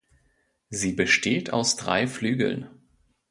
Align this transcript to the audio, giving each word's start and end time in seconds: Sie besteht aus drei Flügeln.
Sie 0.71 0.93
besteht 0.93 1.53
aus 1.53 1.75
drei 1.75 2.07
Flügeln. 2.07 2.67